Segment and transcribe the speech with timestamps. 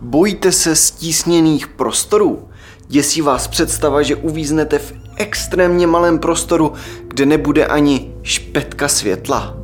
[0.00, 2.48] Bojíte se stísněných prostorů?
[2.88, 6.72] Děsí vás představa, že uvíznete v extrémně malém prostoru,
[7.08, 9.56] kde nebude ani špetka světla?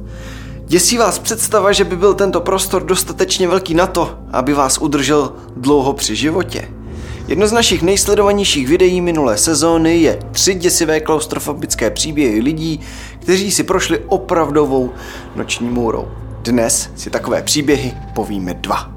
[0.66, 5.32] Děsí vás představa, že by byl tento prostor dostatečně velký na to, aby vás udržel
[5.56, 6.68] dlouho při životě?
[7.28, 12.80] Jedno z našich nejsledovanějších videí minulé sezóny je tři děsivé klaustrofobické příběhy lidí,
[13.18, 14.90] kteří si prošli opravdovou
[15.36, 16.08] noční můrou.
[16.42, 18.90] Dnes si takové příběhy povíme dva.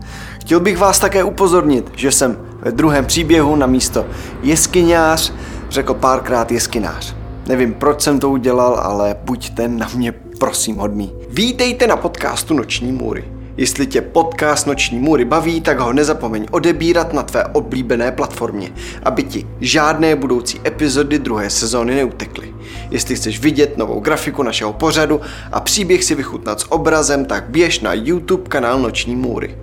[0.44, 4.05] Chtěl bych vás také upozornit, že jsem ve druhém příběhu na místo
[4.41, 5.34] jeskyňář
[5.70, 7.16] řekl párkrát jeskinář.
[7.48, 11.13] Nevím, proč jsem to udělal, ale buďte na mě prosím hodný.
[11.30, 13.23] Vítejte na podcastu Noční můry.
[13.58, 18.71] Jestli tě podcast Noční můry baví, tak ho nezapomeň odebírat na tvé oblíbené platformě,
[19.04, 22.54] aby ti žádné budoucí epizody druhé sezóny neutekly.
[22.90, 25.21] Jestli chceš vidět novou grafiku našeho pořadu
[25.52, 29.57] a příběh si vychutnat s obrazem, tak běž na YouTube kanál Noční můry.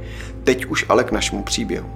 [0.44, 1.90] Teď už ale k našemu příběhu.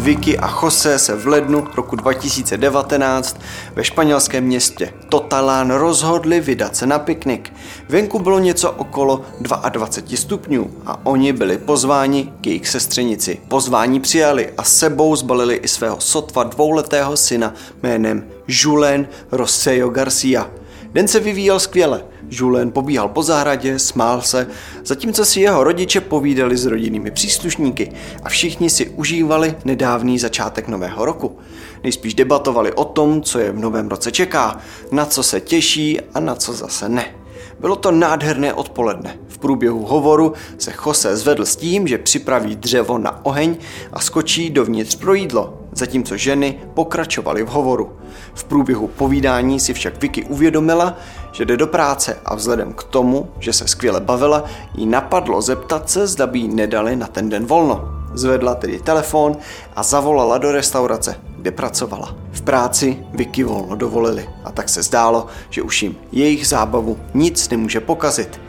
[0.00, 3.40] Vicky a Jose se v lednu roku 2019
[3.74, 7.52] ve španělském městě Totalán rozhodli vydat se na piknik.
[7.88, 13.38] Venku bylo něco okolo 22 stupňů a oni byli pozváni k jejich sestřenici.
[13.48, 20.59] Pozvání přijali a sebou zbalili i svého sotva dvouletého syna jménem Julen Rosselló Garcia.
[20.92, 22.04] Den se vyvíjel skvěle.
[22.30, 24.46] Julen pobíhal po zahradě, smál se,
[24.84, 31.04] zatímco si jeho rodiče povídali s rodinnými příslušníky a všichni si užívali nedávný začátek nového
[31.04, 31.38] roku.
[31.82, 34.58] Nejspíš debatovali o tom, co je v novém roce čeká,
[34.92, 37.14] na co se těší a na co zase ne.
[37.60, 39.18] Bylo to nádherné odpoledne.
[39.28, 43.56] V průběhu hovoru se Jose zvedl s tím, že připraví dřevo na oheň
[43.92, 47.92] a skočí dovnitř pro jídlo, zatímco ženy pokračovaly v hovoru.
[48.34, 50.96] V průběhu povídání si však Vicky uvědomila,
[51.32, 55.90] že jde do práce a vzhledem k tomu, že se skvěle bavila, jí napadlo zeptat
[55.90, 57.88] se, zda by jí nedali na ten den volno.
[58.14, 59.36] Zvedla tedy telefon
[59.76, 62.16] a zavolala do restaurace, kde pracovala.
[62.32, 67.48] V práci Vicky volno dovolili a tak se zdálo, že už jim jejich zábavu nic
[67.48, 68.40] nemůže pokazit.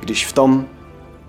[0.00, 0.66] Když v tom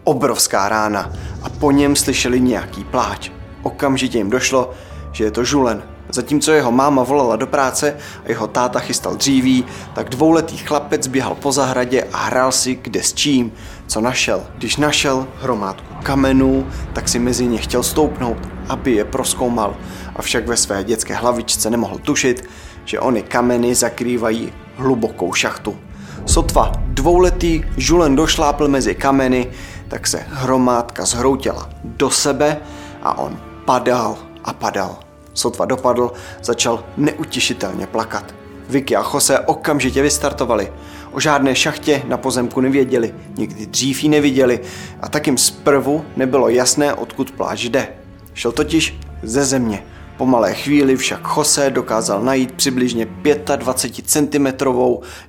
[0.03, 1.11] obrovská rána
[1.43, 3.31] a po něm slyšeli nějaký pláč.
[3.63, 4.71] Okamžitě jim došlo,
[5.13, 5.83] že je to Žulen.
[6.09, 9.65] Zatímco jeho máma volala do práce a jeho táta chystal dříví,
[9.95, 13.51] tak dvouletý chlapec běhal po zahradě a hrál si kde s čím,
[13.87, 14.43] co našel.
[14.57, 18.37] Když našel hromádku kamenů, tak si mezi ně chtěl stoupnout,
[18.69, 19.75] aby je proskoumal.
[20.15, 22.49] Avšak ve své dětské hlavičce nemohl tušit,
[22.85, 25.77] že ony kameny zakrývají hlubokou šachtu.
[26.25, 29.51] Sotva dvouletý Žulen došlápl mezi kameny,
[29.87, 32.57] tak se hromádka zhroutila do sebe
[33.03, 35.02] a on padal a padal.
[35.33, 36.11] Sotva dopadl,
[36.43, 38.35] začal neutěšitelně plakat.
[38.69, 40.73] Vicky a Jose okamžitě vystartovali.
[41.11, 44.59] O žádné šachtě na pozemku nevěděli, nikdy dřív ji neviděli
[45.01, 47.87] a tak jim zprvu nebylo jasné, odkud pláž jde.
[48.33, 49.83] Šel totiž ze země.
[50.17, 53.07] Po malé chvíli však Jose dokázal najít přibližně
[53.55, 54.47] 25 cm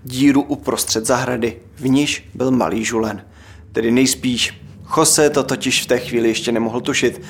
[0.04, 3.24] díru uprostřed zahrady, v níž byl malý žulen.
[3.72, 4.60] Tedy nejspíš.
[4.96, 7.20] Jose to totiž v té chvíli ještě nemohl tušit,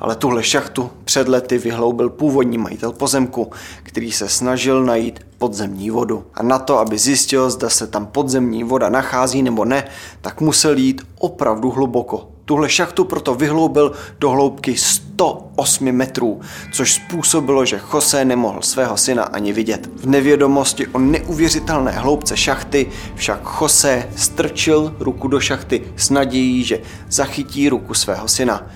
[0.00, 3.50] ale tuhle šachtu před lety vyhloubil původní majitel pozemku,
[3.82, 6.24] který se snažil najít podzemní vodu.
[6.34, 9.84] A na to, aby zjistil, zda se tam podzemní voda nachází nebo ne,
[10.20, 12.28] tak musel jít opravdu hluboko.
[12.44, 16.40] Tuhle šachtu proto vyhloubil do hloubky 108 metrů,
[16.72, 19.90] což způsobilo, že Jose nemohl svého syna ani vidět.
[19.96, 26.80] V nevědomosti o neuvěřitelné hloubce šachty však Jose strčil ruku do šachty s nadějí, že
[27.08, 28.66] zachytí ruku svého syna.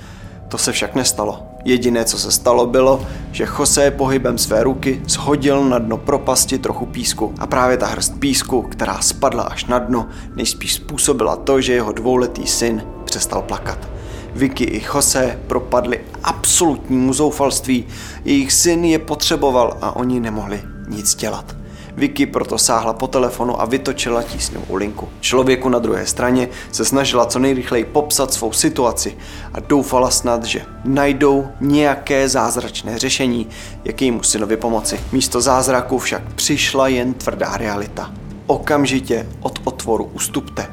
[0.54, 1.42] To se však nestalo.
[1.65, 6.87] Jediné, co se stalo, bylo, že Jose pohybem své ruky shodil na dno propasti trochu
[6.87, 7.34] písku.
[7.38, 11.93] A právě ta hrst písku, která spadla až na dno, nejspíš způsobila to, že jeho
[11.93, 13.88] dvouletý syn přestal plakat.
[14.34, 17.87] Vicky i Jose propadli absolutnímu zoufalství.
[18.25, 21.63] Jejich syn je potřeboval a oni nemohli nic dělat.
[21.97, 25.09] Vicky proto sáhla po telefonu a vytočila tísňovou linku.
[25.21, 29.17] Člověku na druhé straně se snažila co nejrychleji popsat svou situaci
[29.52, 33.46] a doufala snad, že najdou nějaké zázračné řešení,
[33.85, 35.00] jak jejímu synovi pomoci.
[35.12, 38.12] Místo zázraku však přišla jen tvrdá realita.
[38.46, 40.67] Okamžitě od otvoru ustupte.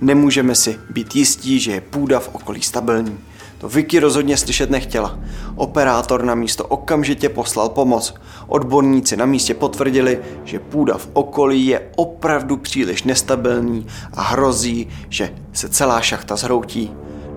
[0.00, 3.18] Nemůžeme si být jistí, že je půda v okolí stabilní.
[3.60, 5.18] To Vicky rozhodně slyšet nechtěla.
[5.56, 8.14] Operátor na místo okamžitě poslal pomoc.
[8.46, 15.34] Odborníci na místě potvrdili, že půda v okolí je opravdu příliš nestabilní a hrozí, že
[15.52, 16.90] se celá šachta zhroutí.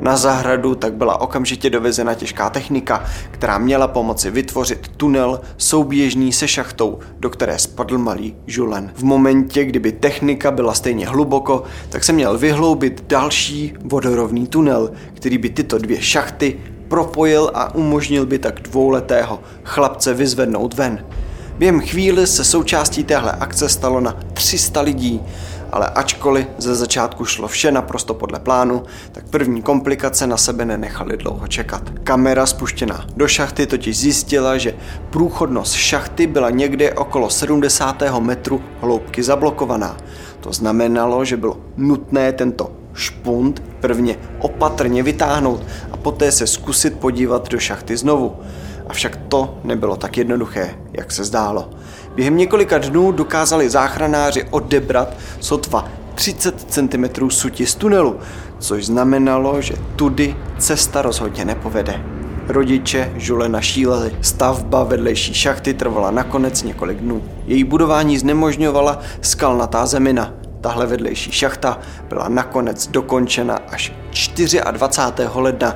[0.04, 6.48] Na zahradu tak byla okamžitě dovezena těžká technika, která měla pomoci vytvořit tunel souběžný se
[6.48, 8.92] šachtou, do které spadl malý Žulen.
[8.96, 15.38] V momentě, kdyby technika byla stejně hluboko, tak se měl vyhloubit další vodorovný tunel, který
[15.38, 21.06] by tyto dvě šachty propojil a umožnil by tak dvouletého chlapce vyzvednout ven.
[21.58, 25.22] Během chvíli se součástí téhle akce stalo na 300 lidí,
[25.74, 31.18] ale ačkoliv ze začátku šlo vše naprosto podle plánu, tak první komplikace na sebe nenechaly
[31.18, 31.90] dlouho čekat.
[32.04, 34.76] Kamera spuštěná do šachty totiž zjistila, že
[35.10, 38.04] průchodnost šachty byla někde okolo 70.
[38.20, 39.98] metru hloubky zablokovaná.
[40.40, 45.62] To znamenalo, že bylo nutné tento špunt prvně opatrně vytáhnout
[45.92, 48.36] a poté se zkusit podívat do šachty znovu.
[48.88, 51.70] Avšak to nebylo tak jednoduché, jak se zdálo.
[52.16, 58.20] Během několika dnů dokázali záchranáři odebrat sotva 30 cm suti z tunelu,
[58.60, 62.04] což znamenalo, že tudy cesta rozhodně nepovede.
[62.48, 64.16] Rodiče žule našíleli.
[64.22, 67.24] Stavba vedlejší šachty trvala nakonec několik dnů.
[67.46, 70.34] Její budování znemožňovala skalnatá zemina.
[70.62, 73.94] Tahle vedlejší šachta byla nakonec dokončena až
[74.72, 75.30] 24.
[75.36, 75.76] ledna,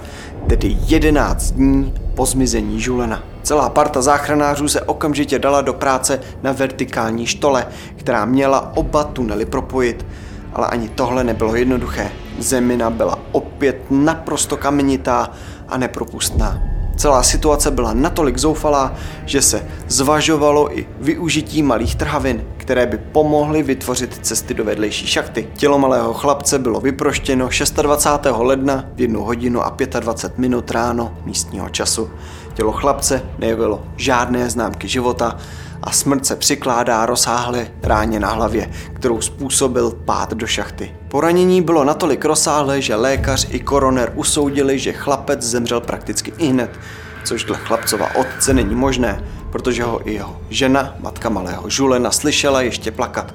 [0.49, 3.23] tedy 11 dní po zmizení Žulena.
[3.47, 9.45] Celá parta záchranářů se okamžitě dala do práce na vertikální štole, která měla oba tunely
[9.45, 10.05] propojit.
[10.53, 12.11] Ale ani tohle nebylo jednoduché.
[12.39, 15.31] Zemina byla opět naprosto kamenitá
[15.67, 16.61] a nepropustná.
[16.97, 18.93] Celá situace byla natolik zoufalá,
[19.25, 25.47] že se zvažovalo i využití malých trhavin, které by pomohly vytvořit cesty do vedlejší šachty.
[25.53, 27.49] Tělo malého chlapce bylo vyproštěno
[27.81, 28.37] 26.
[28.37, 32.09] ledna v 1 hodinu a 25 minut ráno místního času.
[32.57, 35.37] Tělo chlapce nejevilo žádné známky života
[35.83, 40.95] a smrt se přikládá rozsáhle ráně na hlavě, kterou způsobil pád do šachty.
[41.07, 46.79] Poranění bylo natolik rozsáhlé, že lékař i koroner usoudili, že chlapec zemřel prakticky hned,
[47.23, 52.61] což dle chlapcova otce není možné, protože ho i jeho žena, matka malého Žulena, slyšela
[52.61, 53.33] ještě plakat.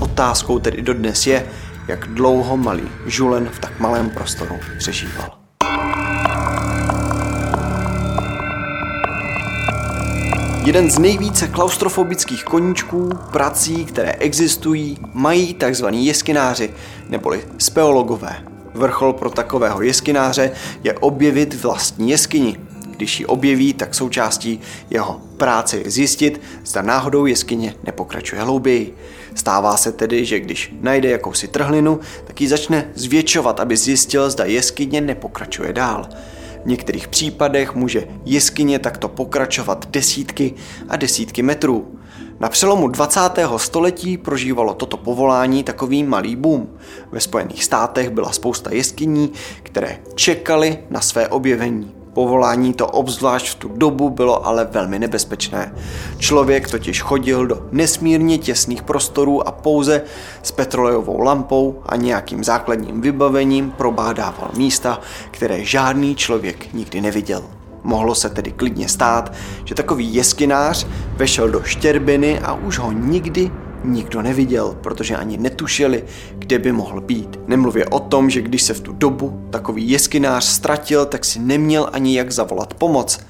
[0.00, 1.46] Otázkou tedy dodnes je,
[1.88, 5.40] jak dlouho malý Žulen v tak malém prostoru přežíval.
[10.64, 15.86] Jeden z nejvíce klaustrofobických koníčků, prací, které existují, mají tzv.
[15.90, 16.70] jeskináři,
[17.08, 18.36] neboli speologové.
[18.74, 20.50] Vrchol pro takového jeskináře
[20.84, 22.56] je objevit vlastní jeskyni.
[22.96, 24.60] Když ji objeví, tak součástí
[24.90, 28.96] jeho práce je zjistit, zda náhodou jeskyně nepokračuje hlouběji.
[29.34, 34.44] Stává se tedy, že když najde jakousi trhlinu, tak ji začne zvětšovat, aby zjistil, zda
[34.44, 36.08] jeskyně nepokračuje dál.
[36.64, 40.54] V některých případech může jeskyně takto pokračovat desítky
[40.88, 42.00] a desítky metrů.
[42.40, 43.20] Na přelomu 20.
[43.56, 46.68] století prožívalo toto povolání takový malý boom.
[47.12, 51.99] Ve Spojených státech byla spousta jeskyní, které čekaly na své objevení.
[52.12, 55.74] Povolání to obzvlášť v tu dobu bylo ale velmi nebezpečné.
[56.18, 60.02] Člověk totiž chodil do nesmírně těsných prostorů a pouze
[60.42, 67.42] s petrolejovou lampou a nějakým základním vybavením probádával místa, které žádný člověk nikdy neviděl.
[67.84, 69.32] Mohlo se tedy klidně stát,
[69.64, 70.86] že takový jeskynář
[71.16, 73.50] vešel do štěrbiny a už ho nikdy
[73.84, 76.04] nikdo neviděl, protože ani netušili,
[76.38, 77.38] kde by mohl být.
[77.46, 81.88] Nemluvě o tom, že když se v tu dobu takový jeskynář ztratil, tak si neměl
[81.92, 83.20] ani jak zavolat pomoc.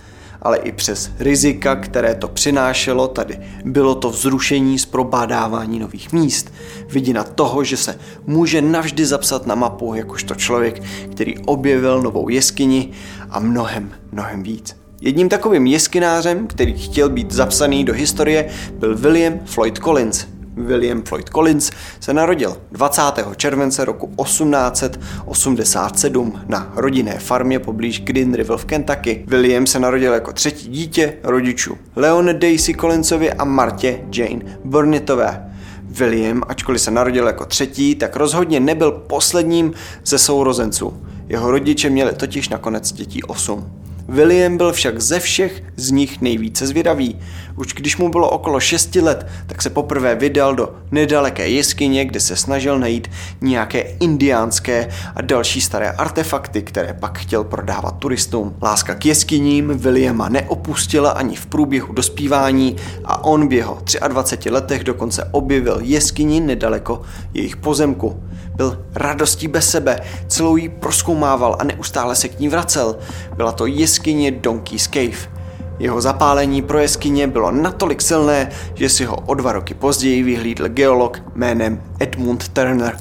[0.43, 6.53] Ale i přes rizika, které to přinášelo, tady bylo to vzrušení z probádávání nových míst.
[6.89, 12.91] Vidina toho, že se může navždy zapsat na mapu jakožto člověk, který objevil novou jeskyni
[13.31, 14.77] a mnohem, mnohem víc.
[15.01, 20.27] Jedním takovým jeskynářem, který chtěl být zapsaný do historie, byl William Floyd Collins,
[20.57, 23.03] William Floyd Collins se narodil 20.
[23.37, 29.25] července roku 1887 na rodinné farmě poblíž Green River v Kentucky.
[29.27, 35.51] William se narodil jako třetí dítě rodičů Leon Daisy Collinsovi a Martě Jane Burnettové.
[35.85, 39.73] William, ačkoliv se narodil jako třetí, tak rozhodně nebyl posledním
[40.05, 41.03] ze sourozenců.
[41.29, 43.73] Jeho rodiče měli totiž nakonec dětí osm.
[44.09, 47.19] William byl však ze všech z nich nejvíce zvědavý.
[47.57, 52.21] Už když mu bylo okolo 6 let, tak se poprvé vydal do nedaleké jeskyně, kde
[52.21, 58.57] se snažil najít nějaké indiánské a další staré artefakty, které pak chtěl prodávat turistům.
[58.63, 63.79] Láska k jeskyním Williama neopustila ani v průběhu dospívání a on v jeho
[64.09, 67.03] 23 letech dokonce objevil jeskyni nedaleko
[67.35, 68.23] jejich pozemku.
[68.55, 72.97] Byl radostí bez sebe, celou jí proskoumával a neustále se k ní vracel.
[73.37, 75.40] Byla to jeskyně Donkey's Cave.
[75.81, 80.69] Jeho zapálení pro jeskyně bylo natolik silné, že si ho o dva roky později vyhlídl
[80.69, 82.97] geolog jménem Edmund Turner,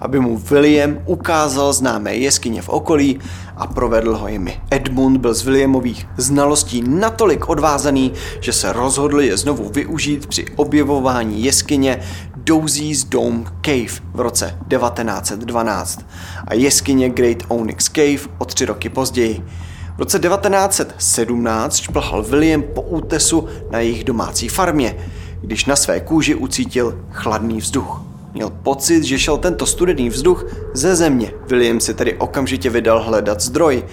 [0.00, 3.18] aby mu William ukázal známé jeskyně v okolí
[3.56, 4.60] a provedl ho jimi.
[4.70, 11.44] Edmund byl z Williamových znalostí natolik odvázaný, že se rozhodl je znovu využít při objevování
[11.44, 12.00] jeskyně
[12.36, 16.06] Dozie's Dome Cave v roce 1912
[16.48, 19.44] a jeskyně Great Onyx Cave o tři roky později.
[20.02, 24.96] V roce 1917 šplhal William po útesu na jejich domácí farmě,
[25.40, 28.02] když na své kůži ucítil chladný vzduch.
[28.34, 31.32] Měl pocit, že šel tento studený vzduch ze země.
[31.48, 33.84] William se tedy okamžitě vydal hledat zdroj,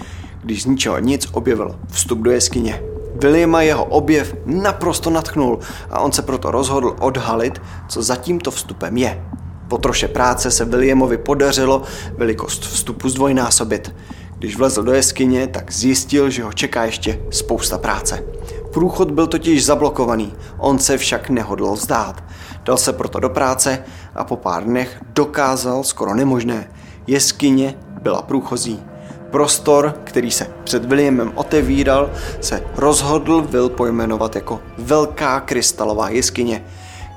[0.42, 2.82] když z ničeho nic objevil vstup do jeskyně.
[3.14, 5.58] Williama jeho objev naprosto natchnul
[5.90, 9.24] a on se proto rozhodl odhalit, co za tímto vstupem je.
[9.68, 11.82] Po troše práce se Williamovi podařilo
[12.16, 13.94] velikost vstupu zdvojnásobit.
[14.40, 18.24] Když vlezl do jeskyně, tak zjistil, že ho čeká ještě spousta práce.
[18.72, 22.24] Průchod byl totiž zablokovaný, on se však nehodl vzdát.
[22.64, 26.70] Dal se proto do práce a po pár dnech dokázal skoro nemožné.
[27.06, 28.82] Jeskyně byla průchozí.
[29.30, 36.64] Prostor, který se před Williamem otevíral, se rozhodl Will pojmenovat jako Velká krystalová jeskyně.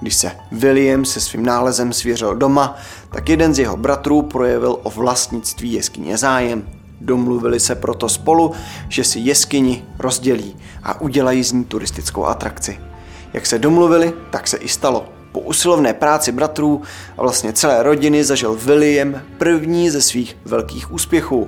[0.01, 2.75] Když se William se svým nálezem svěřil doma,
[3.11, 6.82] tak jeden z jeho bratrů projevil o vlastnictví jeskyně zájem.
[7.05, 8.51] Domluvili se proto spolu,
[8.89, 12.79] že si jeskyni rozdělí a udělají z ní turistickou atrakci.
[13.33, 15.05] Jak se domluvili, tak se i stalo.
[15.31, 16.81] Po usilovné práci bratrů
[17.17, 21.47] a vlastně celé rodiny zažil William první ze svých velkých úspěchů.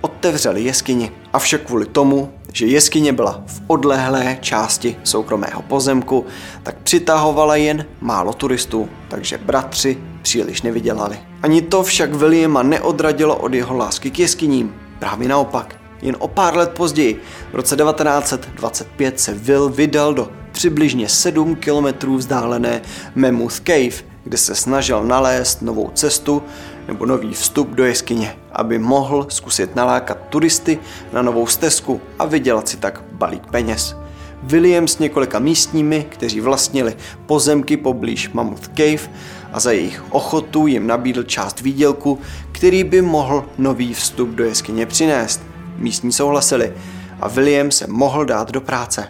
[0.00, 6.26] Otevřeli jeskyni, avšak kvůli tomu, že jeskyně byla v odlehlé části soukromého pozemku,
[6.62, 11.18] tak přitahovala jen málo turistů, takže bratři příliš nevydělali.
[11.42, 14.83] Ani to však Williama neodradilo od jeho lásky k jeskyním.
[14.98, 15.76] Právě naopak.
[16.02, 17.20] Jen o pár let později,
[17.52, 22.82] v roce 1925, se Will vydal do přibližně 7 kilometrů vzdálené
[23.14, 26.42] Mammoth Cave, kde se snažil nalézt novou cestu
[26.88, 30.78] nebo nový vstup do jeskyně, aby mohl zkusit nalákat turisty
[31.12, 33.96] na novou stezku a vydělat si tak balík peněz.
[34.42, 36.96] William s několika místními, kteří vlastnili
[37.26, 39.12] pozemky poblíž Mammoth Cave
[39.52, 42.18] a za jejich ochotu jim nabídl část výdělku,
[42.64, 45.40] který by mohl nový vstup do jeskyně přinést.
[45.76, 46.72] Místní souhlasili
[47.20, 49.08] a William se mohl dát do práce.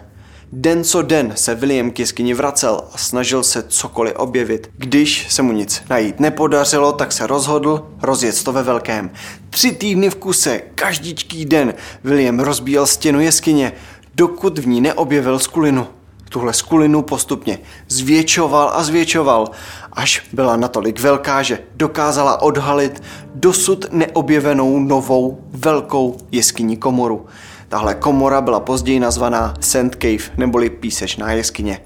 [0.51, 4.69] Den co den se William k jeskyni vracel a snažil se cokoliv objevit.
[4.77, 9.11] Když se mu nic najít nepodařilo, tak se rozhodl rozjet to ve velkém.
[9.49, 13.73] Tři týdny v kuse, každičký den, William rozbíjel stěnu jeskyně,
[14.15, 15.87] dokud v ní neobjevil skulinu.
[16.29, 19.47] Tuhle skulinu postupně zvětšoval a zvětšoval,
[19.93, 23.03] až byla natolik velká, že dokázala odhalit
[23.35, 27.25] dosud neobjevenou novou velkou jeskyní komoru.
[27.69, 31.81] Tahle komora byla později nazvaná Sand Cave neboli písečná jeskyně.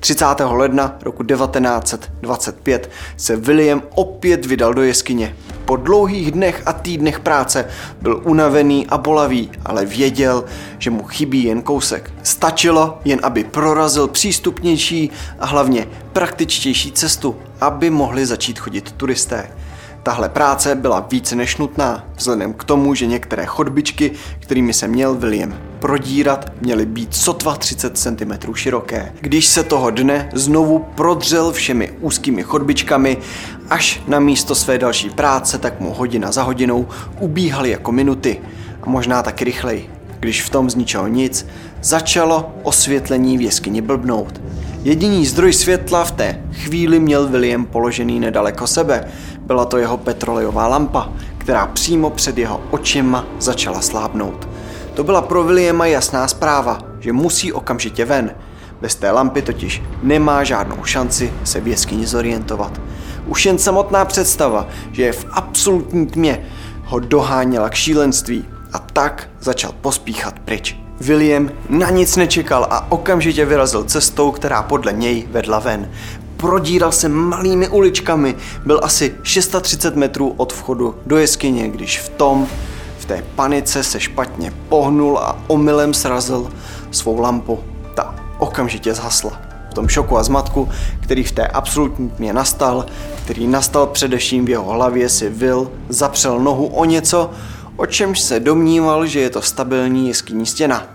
[0.00, 0.26] 30.
[0.50, 5.36] ledna roku 1925 se William opět vydal do jeskyně.
[5.64, 7.64] Po dlouhých dnech a týdnech práce
[8.00, 10.44] byl unavený a bolavý, ale věděl,
[10.78, 12.12] že mu chybí jen kousek.
[12.22, 19.50] Stačilo jen, aby prorazil přístupnější a hlavně praktičtější cestu, aby mohli začít chodit turisté.
[20.02, 25.14] Tahle práce byla více než nutná, vzhledem k tomu, že některé chodbičky, kterými se měl
[25.14, 29.12] William prodírat, měly být sotva 30 cm široké.
[29.20, 33.18] Když se toho dne znovu prodřel všemi úzkými chodbičkami,
[33.70, 36.88] až na místo své další práce, tak mu hodina za hodinou
[37.20, 38.40] ubíhaly jako minuty
[38.82, 39.90] a možná taky rychleji.
[40.20, 41.46] Když v tom z ničeho nic,
[41.82, 44.40] začalo osvětlení v jeskyni blbnout.
[44.84, 49.08] Jediný zdroj světla v té chvíli měl William položený nedaleko sebe.
[49.52, 54.48] Byla to jeho petrolejová lampa, která přímo před jeho očima začala slábnout.
[54.94, 58.34] To byla pro Williama jasná zpráva, že musí okamžitě ven.
[58.80, 62.80] Bez té lampy totiž nemá žádnou šanci se v jeskyni zorientovat.
[63.26, 66.46] Už jen samotná představa, že je v absolutní tmě,
[66.84, 70.76] ho doháněla k šílenství a tak začal pospíchat pryč.
[71.00, 75.90] William na nic nečekal a okamžitě vyrazil cestou, která podle něj vedla ven.
[76.42, 78.34] Prodíral se malými uličkami,
[78.64, 82.46] byl asi 630 metrů od vchodu do jeskyně, když v tom,
[82.98, 86.50] v té panice se špatně pohnul a omylem srazil
[86.90, 87.58] svou lampu.
[87.94, 89.40] Ta okamžitě zhasla.
[89.70, 90.68] V tom šoku a zmatku,
[91.00, 92.86] který v té absolutní tmě nastal,
[93.24, 97.30] který nastal především v jeho hlavě, si Will zapřel nohu o něco,
[97.76, 100.86] o čemž se domníval, že je to stabilní jeskyní stěna.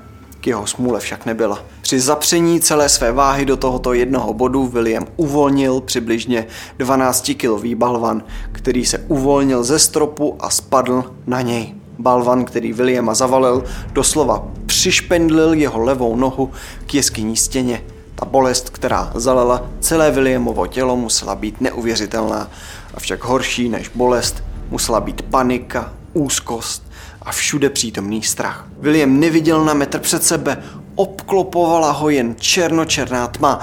[0.42, 1.60] K jeho smůle však nebyla.
[1.88, 6.48] Při zapření celé své váhy do tohoto jednoho bodu William uvolnil přibližně
[6.80, 11.76] 12-kilový balvan, který se uvolnil ze stropu a spadl na něj.
[12.00, 13.64] Balvan, který Williama zavalil,
[13.94, 16.52] doslova přišpendlil jeho levou nohu
[16.86, 17.82] k jeskyní stěně.
[18.16, 22.50] Ta bolest, která zalela celé Williamovo tělo, musela být neuvěřitelná.
[22.94, 26.92] Avšak horší než bolest musela být panika, úzkost
[27.22, 28.68] a všude přítomný strach.
[28.80, 30.64] William neviděl na metr před sebe,
[30.98, 33.60] obklopovala ho jen černočerná tma.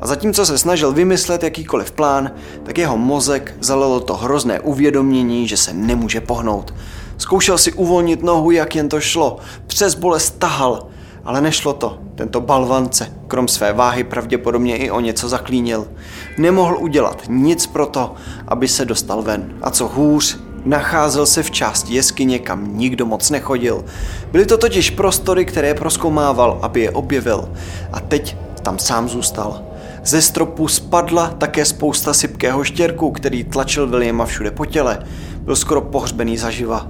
[0.00, 2.30] A zatímco se snažil vymyslet jakýkoliv plán,
[2.62, 6.74] tak jeho mozek zalilo to hrozné uvědomění, že se nemůže pohnout.
[7.18, 9.38] Zkoušel si uvolnit nohu, jak jen to šlo.
[9.66, 10.86] Přes bolest tahal,
[11.24, 11.98] ale nešlo to.
[12.14, 15.88] Tento balvance, krom své váhy, pravděpodobně i o něco zaklínil.
[16.38, 18.14] Nemohl udělat nic pro to,
[18.48, 19.54] aby se dostal ven.
[19.62, 23.84] A co hůř, nacházel se v části jeskyně, kam nikdo moc nechodil.
[24.32, 27.48] Byly to totiž prostory, které proskoumával, aby je objevil.
[27.92, 29.62] A teď tam sám zůstal.
[30.04, 34.98] Ze stropu spadla také spousta sypkého štěrku, který tlačil Williama všude po těle.
[35.40, 36.88] Byl skoro pohřbený zaživa.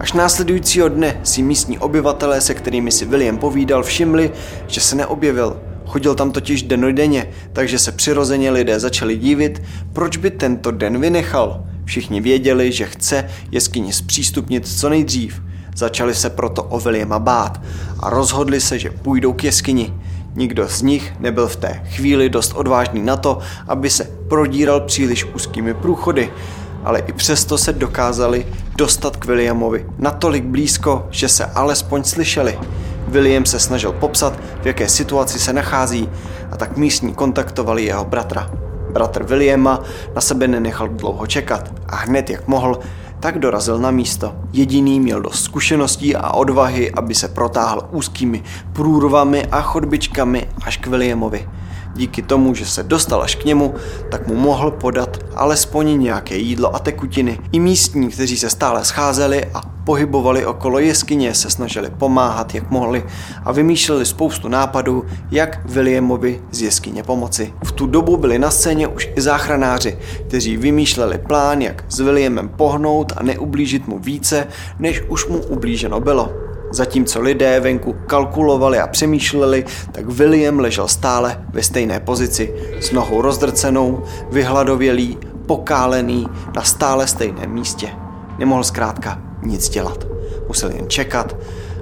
[0.00, 4.32] Až následujícího dne si místní obyvatelé, se kterými si William povídal, všimli,
[4.66, 5.60] že se neobjevil.
[5.86, 11.64] Chodil tam totiž denodenně, takže se přirozeně lidé začali divit, proč by tento den vynechal.
[11.86, 15.42] Všichni věděli, že chce jeskyni zpřístupnit co nejdřív.
[15.76, 17.60] Začali se proto o Williama bát
[18.00, 19.94] a rozhodli se, že půjdou k jeskyni.
[20.34, 23.38] Nikdo z nich nebyl v té chvíli dost odvážný na to,
[23.68, 26.32] aby se prodíral příliš úzkými průchody,
[26.84, 32.58] ale i přesto se dokázali dostat k Williamovi natolik blízko, že se alespoň slyšeli.
[33.08, 36.08] William se snažil popsat, v jaké situaci se nachází
[36.50, 38.65] a tak místní kontaktovali jeho bratra.
[38.96, 39.80] Bratr Williama
[40.14, 42.80] na sebe nenechal dlouho čekat a hned jak mohl,
[43.20, 44.34] tak dorazil na místo.
[44.52, 50.86] Jediný měl dost zkušeností a odvahy, aby se protáhl úzkými průrvami a chodbičkami až k
[50.86, 51.48] Williamovi.
[51.94, 53.74] Díky tomu, že se dostal až k němu,
[54.10, 57.38] tak mu mohl podat alespoň nějaké jídlo a tekutiny.
[57.52, 63.04] I místní, kteří se stále scházeli a pohybovali okolo jeskyně, se snažili pomáhat, jak mohli
[63.44, 67.52] a vymýšleli spoustu nápadů, jak Williamovi z jeskyně pomoci.
[67.64, 72.48] V tu dobu byli na scéně už i záchranáři, kteří vymýšleli plán, jak s Williamem
[72.48, 74.46] pohnout a neublížit mu více,
[74.78, 76.32] než už mu ublíženo bylo.
[76.70, 83.22] Zatímco lidé venku kalkulovali a přemýšleli, tak William ležel stále ve stejné pozici, s nohou
[83.22, 86.26] rozdrcenou, vyhladovělý, pokálený
[86.56, 87.88] na stále stejném místě.
[88.38, 90.06] Nemohl zkrátka nic dělat.
[90.48, 91.36] Musel jen čekat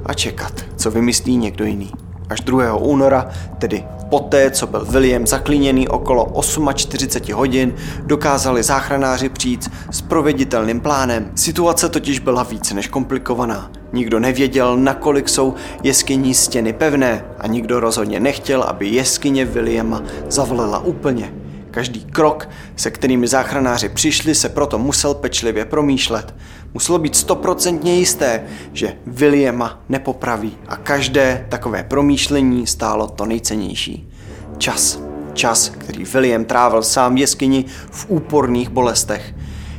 [0.06, 1.92] a čekat, co vymyslí někdo jiný.
[2.31, 2.74] Až 2.
[2.74, 6.33] února, tedy poté, co byl William zaklíněný okolo
[6.74, 7.74] 48 hodin,
[8.07, 11.31] dokázali záchranáři přijít s proveditelným plánem.
[11.35, 13.70] Situace totiž byla více než komplikovaná.
[13.92, 20.79] Nikdo nevěděl, nakolik jsou jeskyní stěny pevné a nikdo rozhodně nechtěl, aby jeskyně Williama zavlela
[20.79, 21.35] úplně.
[21.70, 26.35] Každý krok, se kterými záchranáři přišli, se proto musel pečlivě promýšlet.
[26.74, 34.08] Muselo být stoprocentně jisté, že Williama nepopraví a každé takové promýšlení stálo to nejcennější.
[34.58, 35.00] Čas.
[35.32, 39.34] Čas, který William trávil sám v jeskyni v úporných bolestech.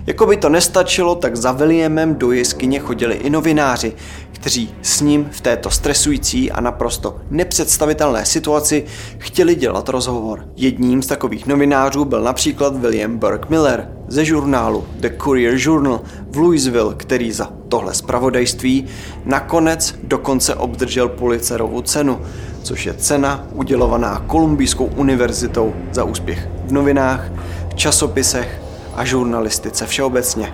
[0.08, 3.94] Jako by to nestačilo, tak za Williamem do jeskyně chodili i novináři,
[4.32, 8.86] kteří s ním v této stresující a naprosto nepředstavitelné situaci
[9.18, 10.46] chtěli dělat rozhovor.
[10.56, 16.38] Jedním z takových novinářů byl například William Burke Miller ze žurnálu The Courier Journal v
[16.38, 18.86] Louisville, který za tohle zpravodajství
[19.26, 22.22] nakonec dokonce obdržel Pulitzerovu cenu,
[22.64, 27.32] což je cena udělovaná Kolumbijskou univerzitou za úspěch v novinách,
[27.76, 28.65] časopisech
[28.96, 30.54] a žurnalistice všeobecně.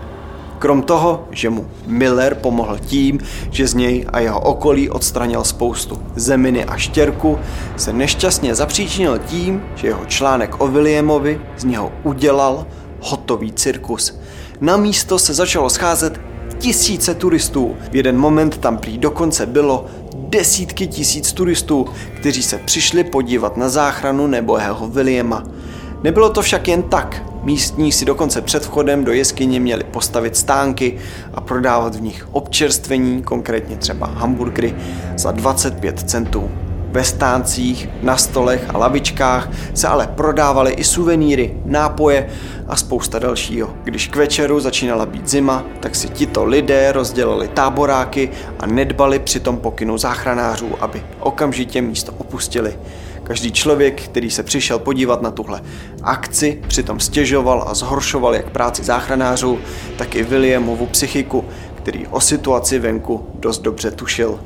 [0.60, 3.20] Krom toho, že mu Miller pomohl tím,
[3.52, 7.40] že z něj a jeho okolí odstranil spoustu zeminy a štěrku,
[7.78, 12.66] se nešťastně zapříčinil tím, že jeho článek o Williamovi z něho udělal
[13.02, 14.20] hotový cirkus.
[14.62, 16.22] Na místo se začalo scházet
[16.58, 17.76] tisíce turistů.
[17.92, 23.70] V jeden moment tam prý dokonce bylo desítky tisíc turistů, kteří se přišli podívat na
[23.70, 25.44] záchranu nebo jeho Williama.
[26.04, 27.31] Nebylo to však jen tak.
[27.44, 30.98] Místní si dokonce před vchodem do jeskyně měli postavit stánky
[31.34, 34.76] a prodávat v nich občerstvení, konkrétně třeba hamburgery,
[35.18, 36.52] za 25 centů.
[36.92, 42.30] Ve stáncích, na stolech a lavičkách se ale prodávaly i suvenýry, nápoje
[42.68, 43.74] a spousta dalšího.
[43.84, 49.58] Když k večeru začínala být zima, tak si tito lidé rozdělili táboráky a nedbali přitom
[49.58, 52.78] pokynu záchranářů, aby okamžitě místo opustili.
[53.32, 55.62] Každý člověk, který se přišel podívat na tuhle
[56.04, 59.60] akci, přitom stěžoval a zhoršoval jak práci záchranářů,
[59.98, 64.40] tak i Williamovu psychiku, který o situaci venku dost dobře tušil.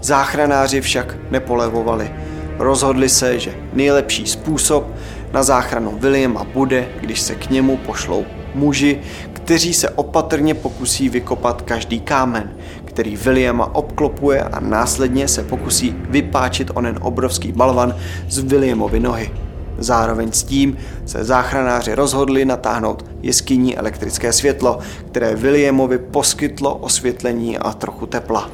[0.00, 2.10] Záchranáři však nepolevovali.
[2.58, 4.86] Rozhodli se, že nejlepší způsob
[5.32, 8.24] na záchranu Williama bude, když se k němu pošlou
[8.54, 9.00] muži,
[9.32, 12.56] kteří se opatrně pokusí vykopat každý kámen,
[12.98, 17.94] který Williama obklopuje a následně se pokusí vypáčit onen obrovský balvan
[18.28, 19.30] z Williamovy nohy.
[19.78, 24.78] Zároveň s tím se záchranáři rozhodli natáhnout jeskyní elektrické světlo,
[25.10, 28.50] které Williamovi poskytlo osvětlení a trochu tepla.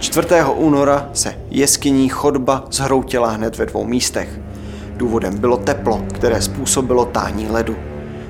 [0.00, 0.28] 4.
[0.54, 4.40] února se jeskyní chodba zhroutila hned ve dvou místech.
[4.96, 7.76] Důvodem bylo teplo, které způsobilo tání ledu.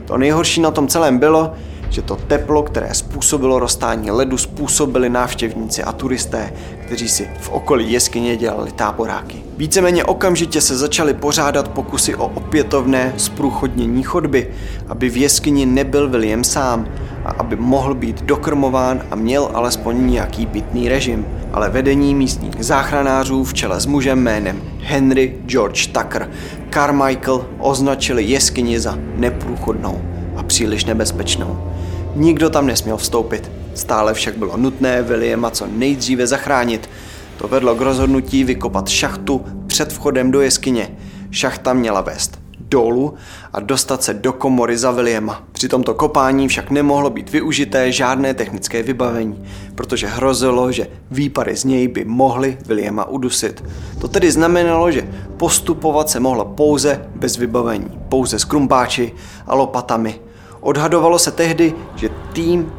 [0.04, 1.54] To nejhorší na tom celém bylo,
[1.90, 6.52] že to teplo, které způsobilo roztání ledu, způsobili návštěvníci a turisté,
[6.86, 9.36] kteří si v okolí jeskyně dělali táboráky.
[9.56, 14.50] Víceméně okamžitě se začaly pořádat pokusy o opětovné zprůchodnění chodby,
[14.88, 16.88] aby v jeskyni nebyl William sám
[17.24, 21.26] a aby mohl být dokrmován a měl alespoň nějaký pitný režim.
[21.52, 26.30] Ale vedení místních záchranářů v čele s mužem jménem Henry George Tucker
[26.70, 30.00] Carmichael označili jeskyni za neprůchodnou
[30.36, 31.72] a příliš nebezpečnou.
[32.16, 33.50] Nikdo tam nesměl vstoupit.
[33.74, 36.90] Stále však bylo nutné Williama co nejdříve zachránit.
[37.38, 40.96] To vedlo k rozhodnutí vykopat šachtu před vchodem do jeskyně.
[41.30, 43.14] Šachta měla vést dolů
[43.52, 45.42] a dostat se do komory za Williama.
[45.52, 51.64] Při tomto kopání však nemohlo být využité žádné technické vybavení, protože hrozilo, že výpary z
[51.64, 53.64] něj by mohly Williama udusit.
[54.00, 59.12] To tedy znamenalo, že postupovat se mohlo pouze bez vybavení, pouze s krumpáči
[59.46, 60.20] a lopatami
[60.66, 62.72] Odhadovalo se tehdy, že tým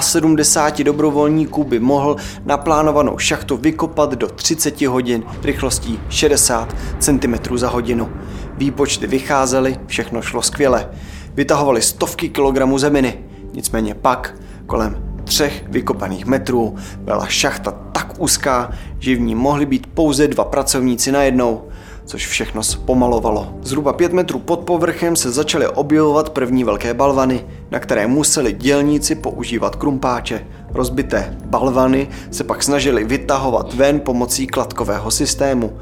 [0.00, 8.08] 75 dobrovolníků by mohl naplánovanou šachtu vykopat do 30 hodin rychlostí 60 cm za hodinu.
[8.56, 10.90] Výpočty vycházely, všechno šlo skvěle.
[11.34, 13.18] Vytahovali stovky kilogramů zeminy.
[13.52, 14.34] Nicméně pak,
[14.66, 20.44] kolem třech vykopaných metrů, byla šachta tak úzká, že v ní mohli být pouze dva
[20.44, 21.68] pracovníci najednou
[22.10, 23.54] což všechno zpomalovalo.
[23.62, 29.14] Zhruba pět metrů pod povrchem se začaly objevovat první velké balvany, na které museli dělníci
[29.14, 30.46] používat krumpáče.
[30.74, 35.72] Rozbité balvany se pak snažili vytahovat ven pomocí kladkového systému,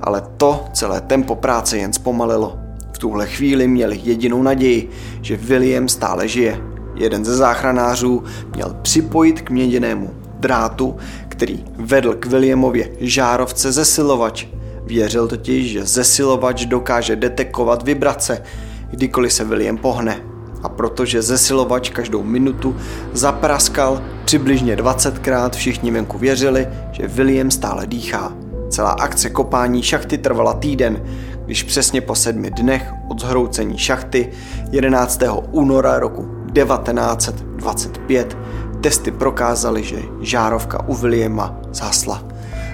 [0.00, 2.58] ale to celé tempo práce jen zpomalilo.
[2.92, 4.90] V tuhle chvíli měli jedinou naději,
[5.22, 6.60] že William stále žije.
[6.94, 8.22] Jeden ze záchranářů
[8.54, 10.96] měl připojit k měděnému drátu,
[11.28, 14.46] který vedl k Williamově žárovce zesilovač,
[14.86, 18.42] Věřil totiž, že zesilovač dokáže detekovat vibrace,
[18.90, 20.20] kdykoliv se William pohne.
[20.62, 22.76] A protože zesilovač každou minutu
[23.12, 28.32] zapraskal přibližně 20krát, všichni venku věřili, že William stále dýchá.
[28.68, 31.02] Celá akce kopání šachty trvala týden,
[31.44, 34.32] když přesně po sedmi dnech od zhroucení šachty
[34.70, 35.22] 11.
[35.50, 38.36] února roku 1925
[38.80, 42.31] testy prokázaly, že žárovka u Williama zasla.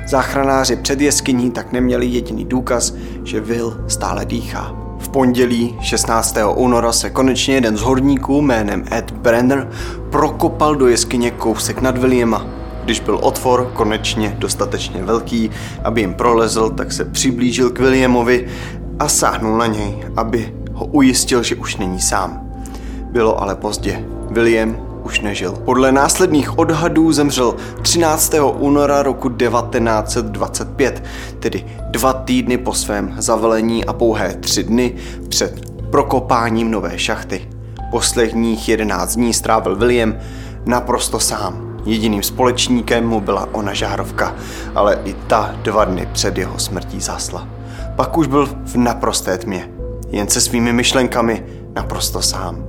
[0.09, 2.94] Záchranáři před jeskyní tak neměli jediný důkaz,
[3.25, 4.75] že Will stále dýchá.
[4.99, 6.37] V pondělí 16.
[6.55, 9.71] února se konečně jeden z horníků jménem Ed Brenner
[10.11, 12.47] prokopal do jeskyně kousek nad Williama.
[12.85, 15.51] Když byl otvor konečně dostatečně velký,
[15.85, 18.47] aby jim prolezl, tak se přiblížil k Williamovi
[18.99, 22.51] a sáhnul na něj, aby ho ujistil, že už není sám.
[23.11, 24.05] Bylo ale pozdě.
[24.31, 25.53] William už nežil.
[25.64, 28.35] Podle následných odhadů zemřel 13.
[28.59, 31.05] února roku 1925,
[31.40, 34.94] tedy dva týdny po svém zavelení a pouhé tři dny
[35.29, 37.49] před prokopáním nové šachty.
[37.90, 40.14] Posledních 11 dní strávil William
[40.66, 41.81] naprosto sám.
[41.85, 44.35] Jediným společníkem mu byla ona žárovka,
[44.75, 47.49] ale i ta dva dny před jeho smrtí zasla.
[47.97, 49.68] Pak už byl v naprosté tmě,
[50.11, 51.44] jen se svými myšlenkami
[51.75, 52.67] naprosto sám.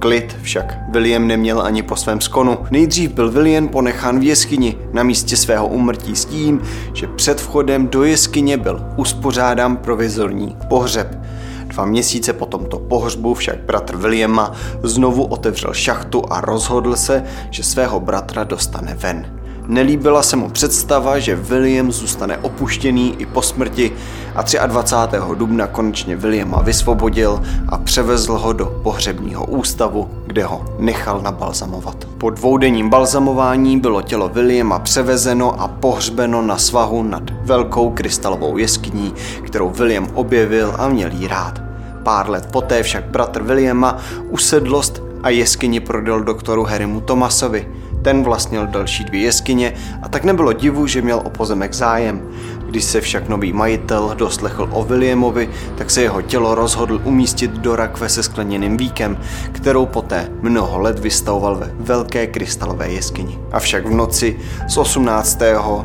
[0.00, 2.58] Klid však William neměl ani po svém skonu.
[2.70, 6.60] Nejdřív byl William ponechán v jeskyni na místě svého umrtí s tím,
[6.94, 11.18] že před vchodem do jeskyně byl uspořádán provizorní pohřeb.
[11.66, 17.62] Dva měsíce po tomto pohřbu však bratr Williama znovu otevřel šachtu a rozhodl se, že
[17.62, 19.39] svého bratra dostane ven.
[19.70, 23.92] Nelíbila se mu představa, že William zůstane opuštěný i po smrti
[24.34, 25.16] a 23.
[25.34, 32.04] dubna konečně Williama vysvobodil a převezl ho do pohřebního ústavu, kde ho nechal nabalzamovat.
[32.18, 39.14] Po dvoudenním balzamování bylo tělo Williama převezeno a pohřbeno na svahu nad velkou krystalovou jeskyní,
[39.46, 41.62] kterou William objevil a měl jí rád.
[42.02, 47.68] Pár let poté však bratr Williama usedlost a jeskyni prodal doktoru Harrymu Thomasovi,
[48.02, 52.22] ten vlastnil další dvě jeskyně a tak nebylo divu, že měl o pozemek zájem.
[52.66, 57.76] Když se však nový majitel doslechl o Williamovi, tak se jeho tělo rozhodl umístit do
[57.76, 59.18] rakve se skleněným víkem,
[59.52, 63.38] kterou poté mnoho let vystavoval ve velké krystalové jeskyni.
[63.52, 65.40] Avšak v noci z 18.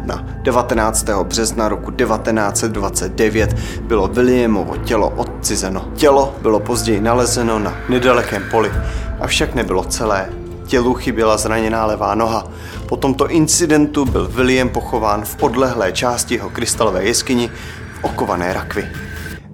[0.06, 1.10] na 19.
[1.24, 5.86] března roku 1929 bylo Williamovo tělo odcizeno.
[5.96, 8.72] Tělo bylo později nalezeno na nedalekém poli,
[9.20, 12.48] avšak nebylo celé Tělu chyběla zraněná levá noha.
[12.90, 18.88] Po tomto incidentu byl William pochován v odlehlé části jeho krystalové jeskyni v okované rakvi.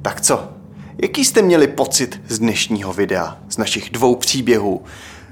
[0.01, 0.49] Tak co?
[0.97, 4.81] Jaký jste měli pocit z dnešního videa, z našich dvou příběhů?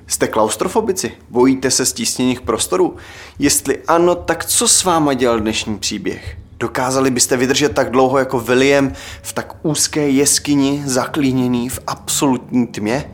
[0.08, 1.12] Jste klaustrofobici?
[1.30, 2.96] Bojíte se stísněných prostorů?
[3.40, 6.38] Jestli ano, tak co s váma dělal dnešní příběh?
[6.60, 13.12] Dokázali byste vydržet tak dlouho jako William v tak úzké jeskyni zaklíněný v absolutní tmě?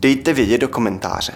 [0.00, 1.32] Dejte vědět do komentáře.